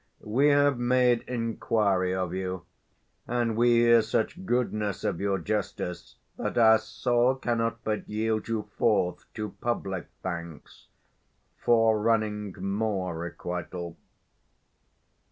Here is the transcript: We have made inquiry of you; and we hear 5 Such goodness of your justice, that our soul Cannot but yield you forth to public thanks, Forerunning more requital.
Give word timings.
We 0.25 0.47
have 0.47 0.79
made 0.79 1.21
inquiry 1.27 2.11
of 2.15 2.33
you; 2.33 2.65
and 3.27 3.55
we 3.55 3.81
hear 3.81 3.97
5 3.99 4.05
Such 4.05 4.45
goodness 4.47 5.03
of 5.03 5.19
your 5.19 5.37
justice, 5.37 6.15
that 6.37 6.57
our 6.57 6.79
soul 6.79 7.35
Cannot 7.35 7.83
but 7.83 8.09
yield 8.09 8.47
you 8.47 8.63
forth 8.79 9.31
to 9.35 9.49
public 9.61 10.07
thanks, 10.23 10.87
Forerunning 11.55 12.53
more 12.59 13.15
requital. 13.15 13.95